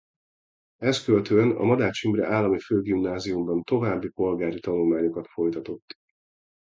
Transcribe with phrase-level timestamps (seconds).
[0.77, 5.93] Ezt követően a Madách Imre Állami Főgimnáziumban további polgári tanulmányokat folytatott.